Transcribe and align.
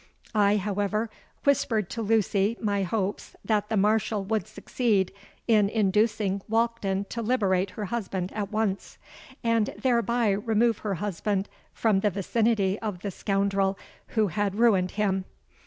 I, 0.33 0.57
however, 0.57 1.11
whispered 1.43 1.87
to 1.91 2.01
Lucy 2.01 2.57
my 2.59 2.81
hopes 2.81 3.35
that 3.45 3.69
the 3.69 3.77
Marshal 3.77 4.23
would 4.23 4.47
succeed 4.47 5.11
in 5.47 5.69
inducing 5.69 6.41
Walkden 6.49 7.07
to 7.09 7.21
liberate 7.21 7.69
her 7.77 7.85
husband 7.85 8.31
at 8.33 8.51
once; 8.51 8.97
and 9.43 9.67
thereby 9.79 10.31
remove 10.31 10.79
her 10.79 10.95
husband 10.95 11.47
from 11.71 11.99
the 11.99 12.09
vicinity 12.09 12.79
of 12.79 13.01
the 13.03 13.11
scoundrel 13.11 13.77
who 14.17 14.29
had 14.29 14.55
ruined 14.55 14.89
him. 14.97 15.25